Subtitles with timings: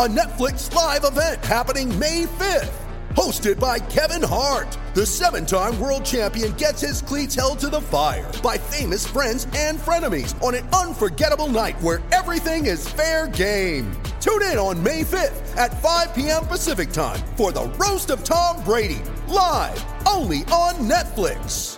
[0.00, 2.72] a Netflix live event happening May 5th.
[3.10, 7.82] Hosted by Kevin Hart, the seven time world champion gets his cleats held to the
[7.82, 13.92] fire by famous friends and frenemies on an unforgettable night where everything is fair game.
[14.22, 16.46] Tune in on May 5th at 5 p.m.
[16.46, 21.76] Pacific time for the Roast of Tom Brady, live only on Netflix.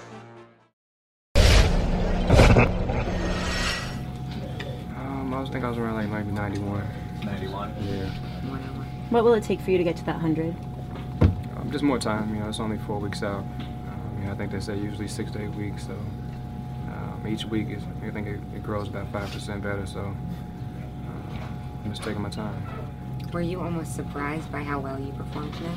[4.95, 6.87] Um, I was think I was around like maybe 91.
[7.25, 7.75] 91.
[7.81, 8.07] Yeah.
[9.11, 10.55] What will it take for you to get to that 100?
[11.57, 12.35] Um, just more time.
[12.35, 13.41] You know, it's only four weeks out.
[13.41, 15.87] Um, you know, I think they say usually six to eight weeks.
[15.87, 15.93] So
[16.89, 19.87] um, each week is, I think it, it grows about five percent better.
[19.87, 21.45] So uh,
[21.85, 22.63] I'm just taking my time.
[23.33, 25.69] Were you almost surprised by how well you performed today?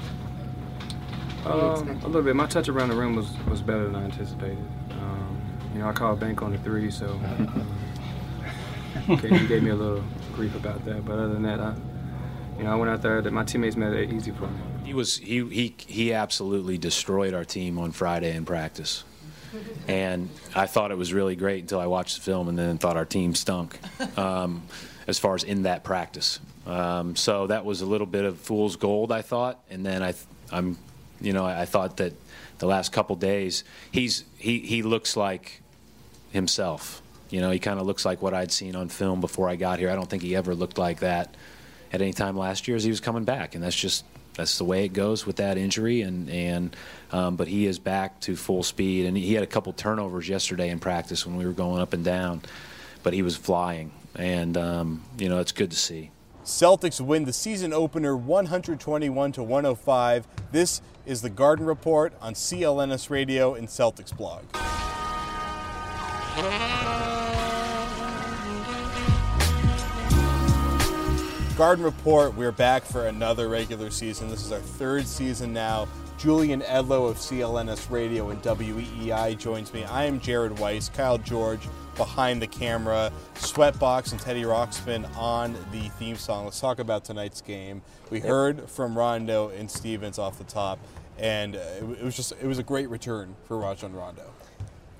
[1.43, 2.35] What Um, a little bit.
[2.35, 4.57] My touch around the rim was, was better than I anticipated.
[4.91, 5.41] Um,
[5.73, 7.67] you know, I called bank on the three, so um,
[9.09, 10.03] okay, he gave me a little
[10.35, 11.05] grief about that.
[11.05, 11.73] But other than that, I,
[12.57, 13.21] you know, I went out there.
[13.21, 14.59] That my teammates made it easy for me.
[14.83, 19.03] He was he he he absolutely destroyed our team on Friday in practice.
[19.87, 22.97] And I thought it was really great until I watched the film and then thought
[22.97, 23.79] our team stunk
[24.17, 24.63] um,
[25.07, 26.39] as far as in that practice.
[26.65, 29.63] Um, so that was a little bit of fool's gold, I thought.
[29.69, 30.13] And then I,
[30.51, 30.77] I'm,
[31.21, 32.13] you know, I thought that
[32.57, 35.61] the last couple days he's he he looks like
[36.31, 37.01] himself.
[37.29, 39.79] You know, he kind of looks like what I'd seen on film before I got
[39.79, 39.89] here.
[39.89, 41.35] I don't think he ever looked like that
[41.91, 44.05] at any time last year as he was coming back, and that's just
[44.35, 46.01] that's the way it goes with that injury.
[46.01, 46.75] And and
[47.11, 50.69] um, but he is back to full speed, and he had a couple turnovers yesterday
[50.69, 52.41] in practice when we were going up and down,
[53.03, 56.11] but he was flying, and um, you know it's good to see.
[56.43, 60.27] Celtics win the season opener 121 to 105.
[60.51, 64.43] This is the Garden Report on CLNS Radio and Celtics blog.
[71.55, 74.29] Garden Report, we're back for another regular season.
[74.29, 75.87] This is our third season now.
[76.17, 79.85] Julian Edlow of CLNS Radio and WEEI joins me.
[79.85, 81.61] I am Jared Weiss, Kyle George
[81.95, 86.43] behind the camera, Sweatbox and Teddy Roxman on the theme song.
[86.43, 87.81] Let's talk about tonight's game.
[88.09, 90.79] We heard from Rondo and Stevens off the top,
[91.17, 94.33] and uh, it it was just it was a great return for Rajon Rondo.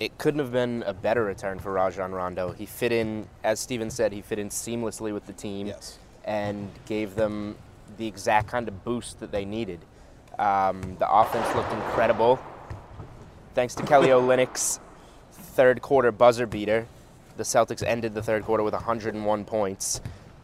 [0.00, 2.52] It couldn't have been a better return for Rajon Rondo.
[2.52, 5.98] He fit in, as Steven said, he fit in seamlessly with the team Yes.
[6.24, 7.56] and gave them
[7.96, 9.80] the exact kind of boost that they needed.
[10.38, 12.38] Um, the offense looked incredible.
[13.54, 14.80] Thanks to Kelly Olynyk's
[15.32, 16.86] third quarter buzzer beater,
[17.38, 20.00] the Celtics ended the third quarter with 101 points.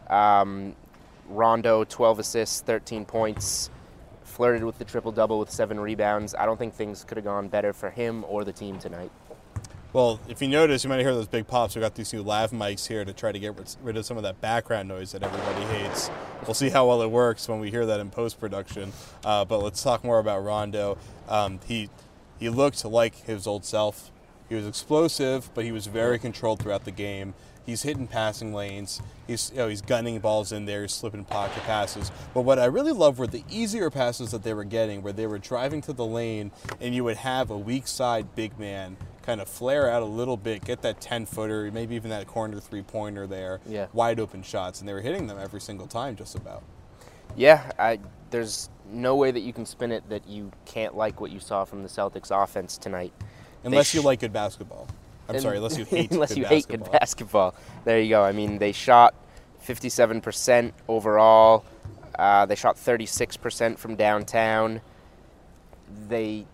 [0.09, 0.75] Um,
[1.29, 3.71] Rondo, 12 assists, 13 points,
[4.25, 6.35] flirted with the triple double with seven rebounds.
[6.35, 9.11] I don't think things could have gone better for him or the team tonight.
[9.93, 11.77] Well, if you notice, you might hear those big pops.
[11.77, 14.23] We got these new lav mics here to try to get rid- of some of
[14.23, 16.11] that background noise that everybody hates.
[16.47, 18.95] We'll see how well it works when we hear that in post production.
[19.23, 20.97] Uh, but let's talk more about Rondo.
[21.29, 21.91] Um, he
[22.39, 24.11] he looked like his old self.
[24.49, 27.35] He was explosive, but he was very controlled throughout the game.
[27.67, 29.03] He's hitting passing lanes.
[29.27, 30.81] He's you know, he's gunning balls in there.
[30.81, 32.11] He's slipping pocket passes.
[32.33, 35.27] But what I really loved were the easier passes that they were getting, where they
[35.27, 36.51] were driving to the lane,
[36.81, 40.37] and you would have a weak side big man kind of flare out a little
[40.37, 43.87] bit, get that 10 footer, maybe even that corner three pointer there, Yeah.
[43.93, 46.63] wide open shots, and they were hitting them every single time, just about.
[47.37, 47.99] Yeah, I,
[48.31, 51.65] there's no way that you can spin it that you can't like what you saw
[51.65, 53.13] from the Celtics offense tonight.
[53.65, 54.87] Unless you like good basketball.
[55.29, 56.79] I'm and- sorry, unless you hate unless good you basketball.
[56.79, 57.55] hate good basketball.
[57.85, 58.23] There you go.
[58.25, 59.15] I mean, they shot
[59.67, 61.65] 57% overall.
[62.19, 64.81] Uh, they shot 36% from downtown.
[66.09, 66.45] They,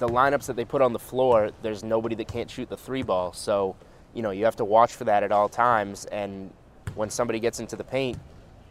[0.00, 3.02] the lineups that they put on the floor, there's nobody that can't shoot the three
[3.02, 3.32] ball.
[3.32, 3.76] So,
[4.14, 6.06] you know, you have to watch for that at all times.
[6.06, 6.50] And
[6.96, 8.18] when somebody gets into the paint,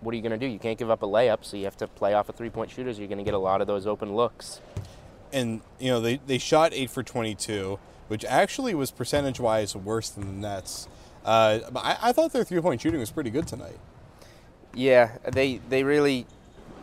[0.02, 0.48] what are you going to do?
[0.52, 2.72] You can't give up a layup, so you have to play off of three point
[2.72, 3.00] shooters.
[3.00, 4.60] You're going to get a lot of those open looks.
[5.32, 10.10] and you know they, they shot 8 for 22 which actually was percentage wise worse
[10.10, 10.88] than the nets
[11.26, 13.78] uh, but I, I thought their three-point shooting was pretty good tonight
[14.74, 16.26] Yeah, they they really,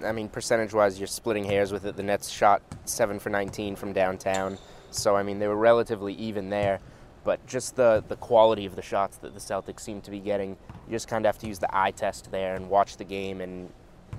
[0.07, 1.97] I mean, percentage wise, you're splitting hairs with it.
[1.97, 4.59] The Nets shot seven for 19 from downtown.
[4.91, 6.81] So I mean, they were relatively even there,
[7.25, 10.51] but just the the quality of the shots that the Celtics seem to be getting,
[10.51, 13.41] you just kind of have to use the eye test there and watch the game,
[13.41, 13.71] and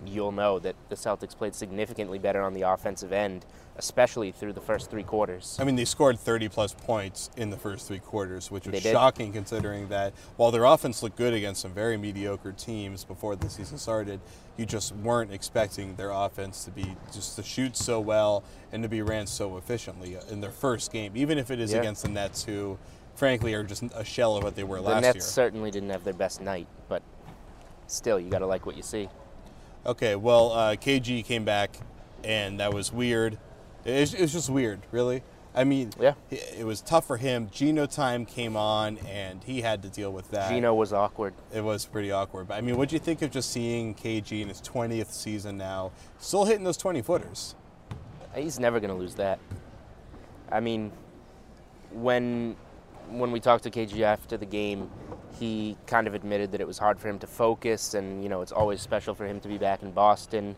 [0.07, 3.45] you'll know that the Celtics played significantly better on the offensive end,
[3.77, 5.57] especially through the first three quarters.
[5.59, 9.31] I mean, they scored 30 plus points in the first three quarters, which was shocking
[9.33, 13.77] considering that while their offense looked good against some very mediocre teams before the season
[13.77, 14.19] started,
[14.56, 18.89] you just weren't expecting their offense to be just to shoot so well and to
[18.89, 21.80] be ran so efficiently uh, in their first game, even if it is Yeah.
[21.80, 22.80] against the Nets, who,
[23.15, 25.12] frankly, are just a shell of what they were the last Nets year.
[25.13, 27.03] The Nets certainly didn't have their best night, but
[27.86, 29.10] still, you got to like what you see.
[29.88, 31.80] Okay, well, uh, KG came back,
[32.22, 33.38] and that was weird.
[33.86, 35.24] It was, it was just weird, really.
[35.56, 37.50] I mean, yeah, it was tough for him.
[37.54, 40.51] Gino time came on, and he had to deal with that.
[40.51, 41.34] Gino was awkward.
[41.54, 42.50] It was pretty awkward.
[42.50, 45.57] But I mean, what do you think of just seeing KG in his 20th season
[45.57, 47.56] now, still hitting those 20 footers?
[48.36, 49.39] He's never going to lose that.
[50.51, 50.92] I mean,
[51.92, 52.57] when
[53.09, 54.89] when we talked to KG after the game,
[55.39, 58.42] he kind of admitted that it was hard for him to focus, and you know
[58.42, 60.56] it's always special for him to be back in Boston.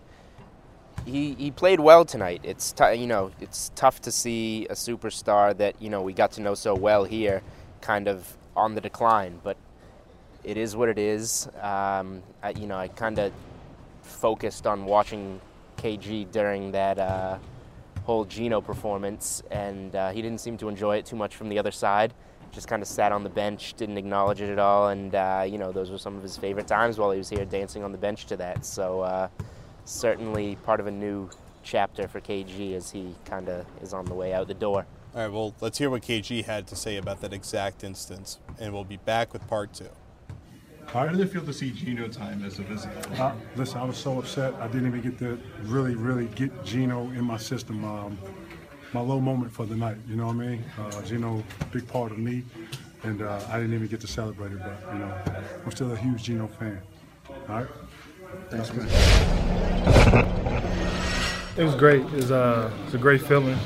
[1.06, 2.42] He he played well tonight.
[2.44, 6.32] It's t- you know it's tough to see a superstar that you know we got
[6.34, 7.42] to know so well here,
[7.82, 9.58] kind of on the decline, but
[10.44, 11.48] it is what it is.
[11.62, 13.34] Um, I, you know I kind of
[14.02, 15.42] focused on watching
[15.78, 17.00] KG during that.
[17.00, 17.38] Uh,
[18.10, 21.60] whole Gino performance, and uh, he didn't seem to enjoy it too much from the
[21.60, 22.12] other side.
[22.52, 25.58] Just kind of sat on the bench, didn't acknowledge it at all, and uh, you
[25.58, 27.98] know those were some of his favorite times while he was here dancing on the
[27.98, 28.66] bench to that.
[28.66, 29.28] So uh,
[29.86, 31.30] certainly part of a new
[31.64, 34.86] chapter for KG as he kind of is on the way out the door.
[35.14, 38.74] All right, well, let's hear what KG had to say about that exact instance, and
[38.74, 39.90] we'll be back with part two.
[40.88, 43.00] How did it feel to see Gino time as a visitor?
[43.22, 44.56] Uh, listen, I was so upset.
[44.56, 47.86] I didn't even get to really, really get Gino in my system.
[47.86, 48.18] Um,
[48.94, 50.64] my low moment for the night, you know what I mean?
[50.80, 52.44] Uh, Gino, big part of me,
[53.04, 55.14] and uh, I didn't even get to celebrate it, but, you know,
[55.64, 56.82] I'm still a huge Gino fan.
[57.48, 57.68] All right?
[58.50, 58.88] Thanks, man.
[61.58, 62.02] It was great.
[62.02, 63.58] It was, uh, it was a great feeling.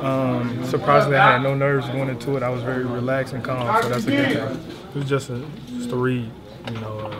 [0.00, 2.42] Um, surprisingly, I had no nerves going into it.
[2.42, 4.58] I was very relaxed and calm, so that's a good thing.
[4.90, 6.30] It was just a just a read,
[6.68, 6.98] you know.
[6.98, 7.17] Uh,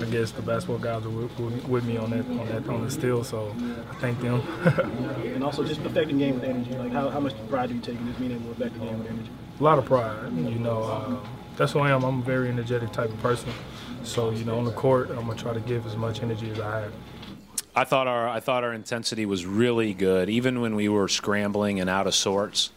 [0.00, 2.84] I guess the basketball guys were with, with- with me on that on that on
[2.84, 3.54] the still, so
[3.90, 4.40] I thank them.
[5.24, 6.72] and also just affecting game with energy.
[6.72, 8.80] Like how, how much pride do you take in just being able to affect the
[8.86, 9.30] game with energy?
[9.58, 10.82] a lot of pride, you know.
[10.82, 11.16] Uh,
[11.56, 12.02] that's who I am.
[12.02, 13.50] I'm a very energetic type of person.
[14.04, 16.60] So you know, on the court, I'm gonna try to give as much energy as
[16.60, 16.92] I have.
[17.76, 21.78] I thought our I thought our intensity was really good, even when we were scrambling
[21.78, 22.70] and out of sorts.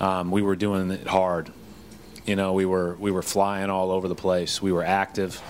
[0.00, 1.52] Um, we were doing it hard.
[2.24, 4.62] You know, we were we were flying all over the place.
[4.62, 5.40] We were active.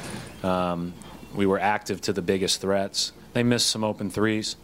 [0.42, 0.94] Um,
[1.34, 3.12] we were active to the biggest threats.
[3.34, 4.56] They missed some open threes,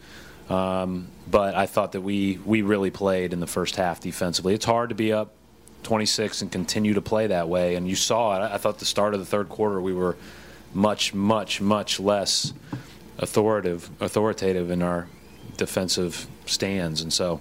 [0.49, 4.55] um, but I thought that we we really played in the first half defensively.
[4.55, 5.33] It's hard to be up
[5.83, 7.75] 26 and continue to play that way.
[7.75, 8.53] And you saw it.
[8.53, 10.17] I thought the start of the third quarter we were
[10.75, 12.53] much, much, much less
[13.19, 15.09] authoritative, authoritative in our
[15.57, 17.41] defensive stands, and so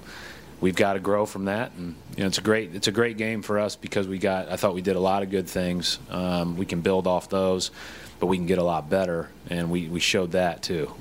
[0.60, 1.72] we've got to grow from that.
[1.74, 4.50] And you know, it's a great, it's a great game for us because we got.
[4.50, 6.00] I thought we did a lot of good things.
[6.10, 7.72] Um, we can build off those,
[8.20, 10.94] but we can get a lot better, and we we showed that too.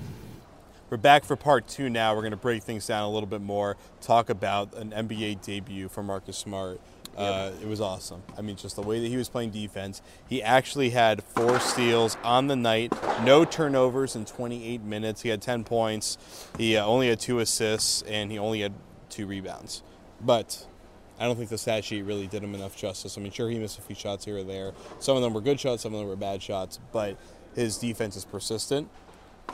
[0.88, 2.14] We're back for part two now.
[2.14, 5.88] We're going to break things down a little bit more, talk about an NBA debut
[5.88, 6.80] for Marcus Smart.
[7.16, 8.22] Uh, it was awesome.
[8.36, 10.02] I mean, just the way that he was playing defense.
[10.28, 12.92] He actually had four steals on the night,
[13.24, 15.22] no turnovers in 28 minutes.
[15.22, 16.18] He had 10 points.
[16.58, 18.74] He uh, only had two assists, and he only had
[19.16, 19.82] two rebounds.
[20.20, 20.66] But
[21.18, 23.16] I don't think the stat sheet really did him enough justice.
[23.16, 24.72] I mean, sure, he missed a few shots here or there.
[25.00, 27.16] Some of them were good shots, some of them were bad shots, but
[27.54, 28.88] his defense is persistent.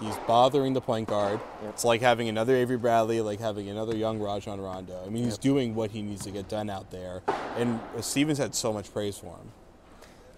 [0.01, 1.39] He's bothering the point guard.
[1.69, 4.99] It's like having another Avery Bradley, like having another young Rajon Rondo.
[5.05, 7.23] I mean, he's doing what he needs to get done out there.
[7.57, 9.53] And Stevens had so much praise for him.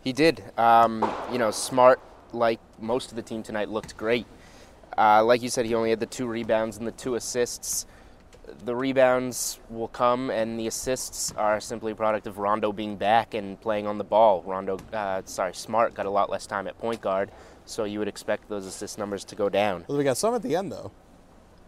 [0.02, 0.42] He did.
[0.58, 2.00] Um, you know, Smart,
[2.32, 4.26] like most of the team tonight, looked great.
[4.98, 7.86] Uh, like you said, he only had the two rebounds and the two assists.
[8.64, 13.34] The rebounds will come, and the assists are simply a product of Rondo being back
[13.34, 14.42] and playing on the ball.
[14.42, 17.30] Rondo, uh, sorry, Smart got a lot less time at point guard,
[17.64, 19.84] so you would expect those assist numbers to go down.
[19.88, 20.92] Well, we got some at the end, though.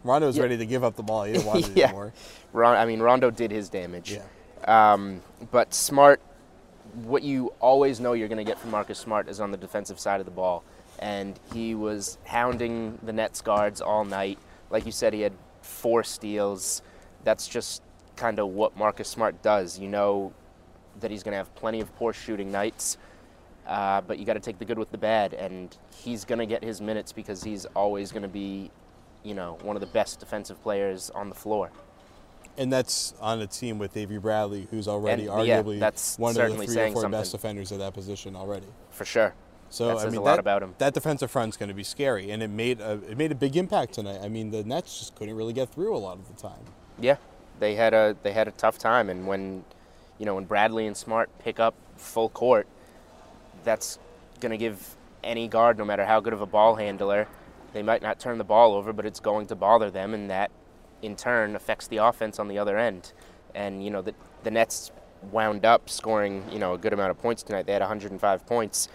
[0.03, 0.43] Rondo was Yeah.
[0.43, 1.23] ready to give up the ball.
[1.23, 1.85] He didn't want it yeah.
[1.85, 2.13] anymore.
[2.53, 4.19] Ron, I mean, Rondo did his damage.
[4.65, 6.21] Um, but Smart,
[7.03, 9.99] what you always know you're going to get from Marcus Smart is on the defensive
[9.99, 10.63] side of the ball.
[10.99, 14.37] And he was hounding the Nets guards all night.
[14.69, 15.33] Like you said, he had
[15.67, 16.81] four steals.
[17.23, 17.81] That's just
[18.15, 19.77] kind of what Marcus Smart does.
[19.77, 20.33] You know
[20.99, 22.97] that he's going to have plenty of poor shooting nights,
[23.67, 25.33] uh, but you got to take the good with the bad.
[25.33, 28.71] And he's going to get his minutes because he's always going to be,
[29.23, 31.71] you know, one of the best defensive players on the floor.
[32.57, 36.31] And that's on a team with Avery Bradley, who's already And, yeah, arguably that's one
[36.31, 38.65] of the three or four best defenders at that position already.
[38.89, 39.35] For sure.
[39.69, 40.75] So That I says mean a lot that, about him.
[40.77, 43.55] that defensive front's going to be scary, and it made a it made a big
[43.57, 44.19] impact tonight.
[44.23, 46.63] I mean, the Nets just couldn't really get through a lot of the time.
[46.99, 47.17] Yeah,
[47.59, 49.65] they had a they had a tough time, and when
[50.19, 52.65] you know when Bradley and Smart pick up full court,
[53.63, 53.99] that's
[54.39, 57.27] going to give any guard, no matter how good of a ball handler,
[57.73, 60.49] they might not turn the ball over, but it's going to bother them, and that
[61.01, 63.11] in turn affects the offense on the other end.
[63.53, 64.91] And you know the the Nets
[65.31, 67.65] wound up scoring you know a good amount of points tonight.
[67.65, 68.87] They had 105 points,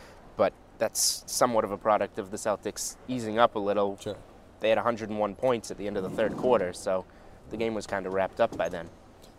[0.82, 3.96] that's somewhat of a product of the Celtics easing up a little.
[4.02, 4.16] Sure.
[4.58, 7.04] They had 101 points at the end of the third quarter, so
[7.50, 8.88] the game was kind of wrapped up by then.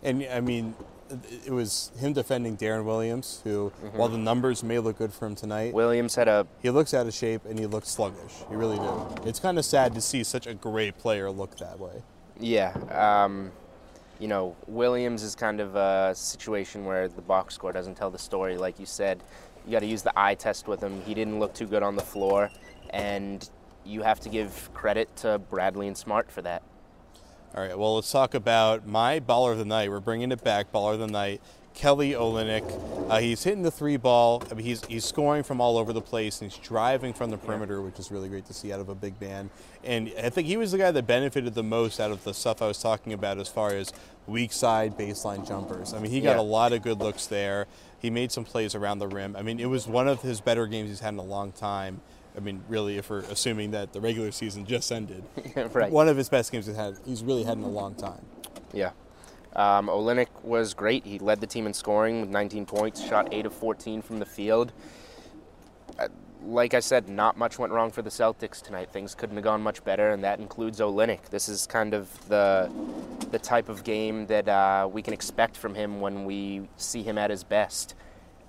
[0.02, 0.74] And I mean,
[1.44, 3.92] it was him defending Deron Williams, who, Mhm.
[3.92, 7.06] while the numbers may look good for him tonight, Williams had a he looks out
[7.06, 8.32] of shape and he looks sluggish.
[8.48, 9.26] He really did.
[9.28, 12.02] It's kind of sad to see such a great player look that way.
[12.40, 13.52] Yeah, um,
[14.18, 18.18] you know, Williams is kind of a situation where the box score doesn't tell the
[18.18, 18.56] story.
[18.56, 19.22] Like you said,
[19.64, 21.00] you got to use the eye test with him.
[21.02, 22.50] He didn't look too good on the floor,
[22.90, 23.48] and
[23.84, 26.62] you have to give credit to Bradley and Smart for that.
[27.54, 29.88] All right, well, let's talk about my baller of the night.
[29.88, 31.40] We're bringing it back, baller of the night.
[31.74, 33.10] Kelly Olynyk.
[33.10, 34.42] Uh, he's hitting the three ball.
[34.50, 37.36] I mean, he's he's scoring from all over the place, and he's driving from the
[37.36, 39.50] perimeter, which is really great to see out of a big man.
[39.82, 42.62] And I think he was the guy that benefited the most out of the stuff
[42.62, 43.92] I was talking about as far as
[44.26, 45.92] weak side baseline jumpers.
[45.92, 46.40] I mean, he got Yeah.
[46.40, 47.66] a lot of good looks there.
[47.98, 49.34] He made some plays around the rim.
[49.36, 52.00] I mean, it was one of his better games he's had in a long time.
[52.36, 55.24] I mean, really, if we're assuming that the regular season just ended,
[55.72, 55.90] Right.
[55.90, 56.96] One of his best games he's had.
[57.04, 58.24] He's really had in a long time.
[58.72, 58.90] Yeah.
[59.56, 61.04] Um, Olynyk was great.
[61.06, 64.26] He led the team in scoring with 19 points, shot 8 of 14 from the
[64.26, 64.72] field.
[65.98, 66.08] Uh,
[66.44, 68.90] Like I said, not much went wrong for the Celtics tonight.
[68.92, 71.30] Things couldn't have gone much better, and that includes Olynyk.
[71.30, 72.70] This is kind of the
[73.30, 77.16] the type of game that uh, we can expect from him when we see him
[77.16, 77.94] at his best.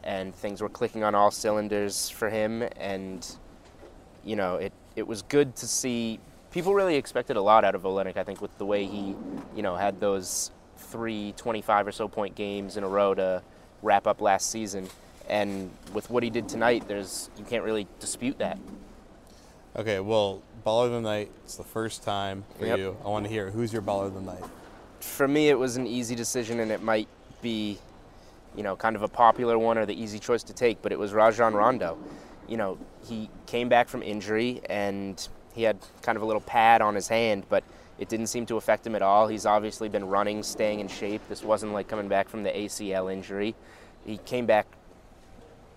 [0.03, 3.25] And things were clicking on all cylinders for him, and
[4.25, 6.19] you know, it, it was good to see.
[6.51, 9.15] People really expected a lot out of Olynyk, I think, with the way he,
[9.55, 13.41] you know, had those three 25 or so point games in a row to
[13.81, 14.87] wrap up last season.
[15.29, 18.57] And with what he did tonight, there's you can't really dispute that.
[19.75, 21.29] Okay, well, baller of the night.
[21.43, 22.77] It's the first time for Yep.
[22.79, 22.97] you.
[23.03, 24.43] I want to hear who's your baller of the night.
[25.01, 27.07] For me, it was an easy decision, and it might
[27.41, 27.77] be,
[28.55, 30.81] you know, kind of a popular one or the easy choice to take.
[30.81, 31.97] But it was Rajon Rondo.
[32.47, 32.77] You know,
[33.07, 37.07] he came back from injury and he had kind of a little pad on his
[37.07, 37.63] hand, but
[37.97, 39.27] it didn't seem to affect him at all.
[39.27, 41.21] He's obviously been running, staying in shape.
[41.29, 43.55] This wasn't like coming back from the ACL injury.
[44.05, 44.67] He came back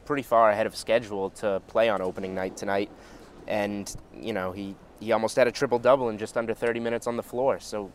[0.04, 2.90] pretty far ahead of schedule to play on opening night tonight,
[3.46, 7.06] and you know he he almost had a triple double in just under 30 minutes
[7.06, 7.60] on the floor.
[7.60, 7.92] So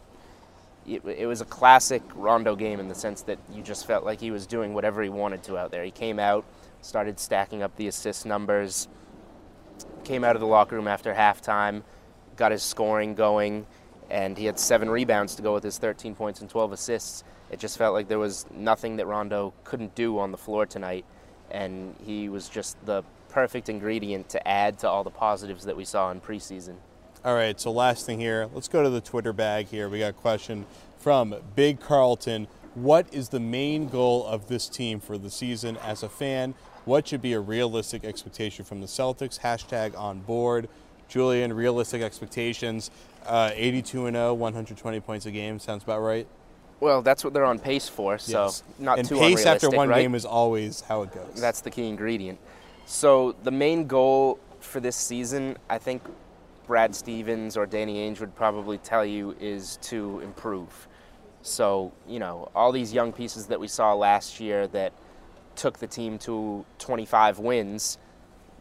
[0.87, 4.21] it, it was a classic Rondo game in the sense that you just felt like
[4.21, 5.83] he was doing whatever he wanted to out there.
[5.83, 6.45] He came out,
[6.81, 8.87] started stacking up the assist numbers,
[10.03, 11.83] came out of the locker room after halftime,
[12.37, 13.65] got his scoring going,
[14.09, 17.23] and he had seven rebounds to go with his 13 points and 12 assists.
[17.51, 21.05] It just felt like there was nothing that Rondo couldn't do on the floor tonight,
[21.51, 25.85] and he was just the perfect ingredient to add to all the positives that we
[25.85, 26.75] saw in preseason.
[27.25, 29.87] All right, so last thing here, let's go to the Twitter bag here.
[29.87, 30.65] We got a question
[30.97, 32.47] from Big Carlton.
[32.75, 36.53] What is the main goal of this team for the season as a fan?
[36.85, 39.39] What should be a realistic expectation from the Celtics?
[39.39, 40.67] Hashtag on board.
[41.07, 42.91] Julian, realistic expectations.
[43.25, 45.59] Uh, 82 and 0, 120 points a game.
[45.59, 46.27] Sounds about right.
[46.79, 48.63] Well, that's what they're on pace for, so Yes.
[48.77, 50.01] not and too pace after one right?
[50.01, 51.39] game is always how it goes.
[51.39, 52.39] That's the key ingredient.
[52.85, 56.01] So the main goal for this season, I think
[56.67, 60.87] Brad Stevens or Danny Ainge would probably tell you is to improve.
[61.41, 64.91] So, you know, all these young pieces that we saw last year that
[65.55, 67.97] took the team to 25 wins,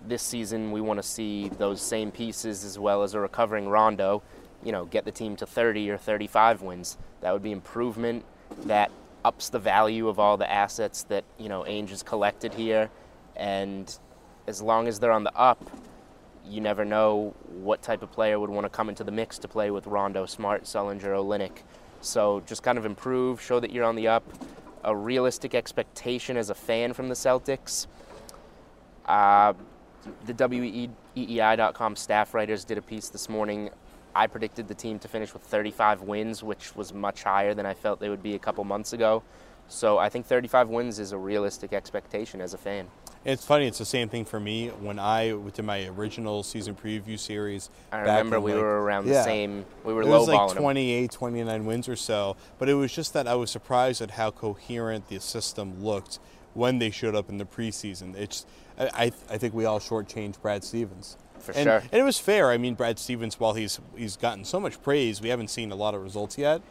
[0.06, 4.22] this season we want to see those same pieces as well as a recovering Rondo,
[4.64, 6.98] you know, get the team to 30 or 35 wins.
[7.20, 8.24] That would be improvement.
[8.64, 8.90] That
[9.24, 12.90] ups the value of all the assets that, you know, Ainge has collected here.
[13.36, 13.96] And
[14.46, 15.70] as long as they're on the up,
[16.46, 19.48] you never know what type of player would want to come into the mix to
[19.48, 21.58] play with Rondo, Smart, Sullinger, Olynyk.
[22.00, 24.24] So just kind of improve, show that you're on the up.
[24.84, 27.86] A realistic expectation as a fan from the Celtics.
[29.06, 29.52] Uh,
[30.26, 33.70] the WEEI.com staff writers did a piece this morning.
[34.14, 37.74] I predicted the team to finish with 35 wins, which was much higher than I
[37.74, 39.22] felt they would be a couple months ago.
[39.68, 42.88] So I think 35 wins is a realistic expectation as a fan.
[43.24, 43.68] It's funny.
[43.68, 47.70] It's the same thing for me when I did my original season preview series.
[47.92, 49.22] I back remember in, we like- were around the yeah.
[49.24, 50.62] same- we were It was like lowballing 'em.
[50.62, 52.36] 28, 29 wins or so.
[52.58, 56.18] But it was just that I was surprised at how coherent the system looked
[56.54, 58.16] when they showed up in the preseason.
[58.16, 58.46] It's
[58.78, 61.16] I I, think we all shortchanged Brad Stevens.
[61.38, 61.82] For and, sure.
[61.90, 62.50] And it was fair.
[62.50, 65.76] I mean, Brad Stevens, while he's he's gotten so much praise, we haven't seen a
[65.76, 66.62] lot of results yet.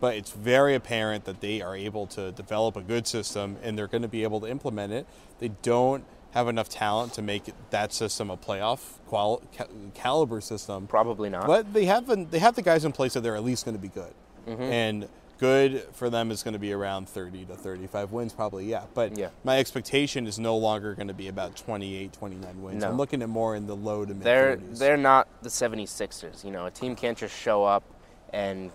[0.00, 3.86] But it's very apparent that they are able to develop a good system and they're
[3.86, 5.06] going to be able to implement it.
[5.40, 9.42] They don't have enough talent to make that system a playoff qual-
[9.94, 10.86] caliber system.
[10.86, 11.46] Probably not.
[11.46, 13.80] But they have they have the guys in place that they're at least going to
[13.80, 14.14] be good.
[14.46, 14.60] Mhm.
[14.60, 15.08] And
[15.40, 18.84] good for them is going to be around 30 to 35 wins probably, yeah.
[18.92, 19.30] But Yeah.
[19.42, 22.82] my expectation is no longer going to be about 28, 29 wins.
[22.82, 22.90] No.
[22.90, 24.78] I'm looking at more in the low to mid They're 30s.
[24.78, 26.44] they're not the 76ers.
[26.44, 27.82] You know, a team can't just show up
[28.34, 28.70] and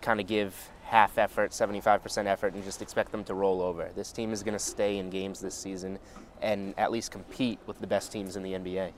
[0.00, 0.54] kind of give
[0.84, 3.90] half effort, 75% effort, and just expect them to roll over.
[3.94, 5.98] This team is going to stay in games this season
[6.40, 8.90] and at least compete with the best teams in the NBA.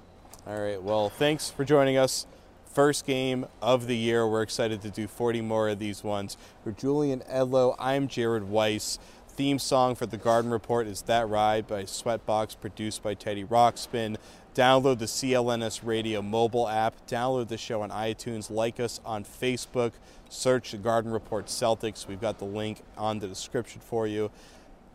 [0.47, 0.81] All right.
[0.81, 2.27] Well, thanks for joining us.
[2.73, 4.27] First game of the year.
[4.27, 6.39] We're excited to do 40 more of these ones.
[6.65, 8.99] For Julian Edlow, I'm Jared Weiss.
[9.29, 14.17] Theme song for the Garden Report is That Ride by Sweatbox, produced by Teddy Rockspin.
[14.55, 16.95] Download the CLNS Radio mobile app.
[17.07, 18.51] Download the show on iTunes.
[18.51, 19.93] Like us on Facebook.
[20.31, 22.09] Search the Garden Report Celtics.
[22.09, 24.31] We've got the link on the description for you.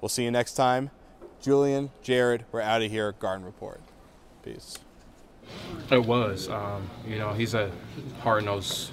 [0.02, 0.90] We'll see you next time.
[1.42, 3.12] Julian, Jared, we're out of here.
[3.12, 3.82] Garden Report.
[4.44, 4.80] Peace.
[5.90, 6.50] It was.
[6.50, 7.72] Um, you know, he's a
[8.22, 8.92] hard-nosed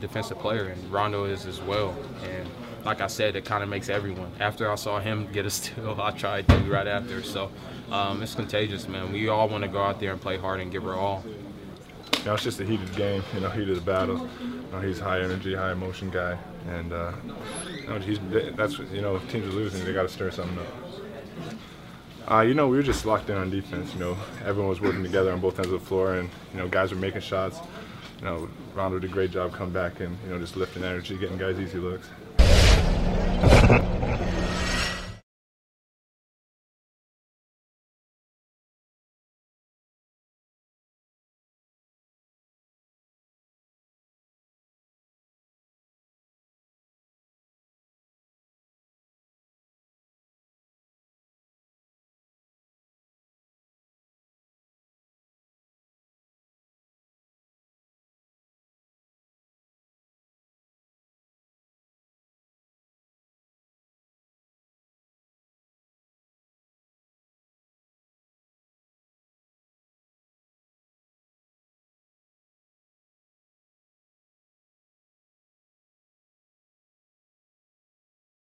[0.00, 1.94] defensive player, and Rondo is as well.
[2.24, 2.48] And
[2.84, 4.30] like I said, it kind of makes everyone.
[4.40, 7.22] After I saw him get a steal, I tried to right after.
[7.22, 7.50] So
[7.90, 9.12] um, it's contagious, man.
[9.12, 11.24] We all want to go out there and play hard and give our all.
[12.18, 14.28] You know, it's just a heated game, you know, heated battle.
[14.40, 16.38] You know, he's high energy, high emotion guy,
[16.68, 17.12] and uh,
[17.74, 18.18] you know, he's
[18.56, 20.66] that's you know, if teams are losing, they got to stir something up.
[22.30, 23.92] Uh, you know, we were just locked in on defense.
[23.92, 26.68] You know, everyone was working together on both ends of the floor, and you know,
[26.68, 27.58] guys were making shots.
[28.20, 31.16] You know, Rondo did a great job coming back and you know, just lifting energy,
[31.16, 32.08] getting guys easy looks.